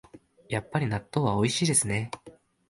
[0.49, 2.09] やっぱり納豆はおいしいですね